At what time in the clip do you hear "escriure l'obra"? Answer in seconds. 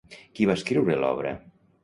0.61-1.35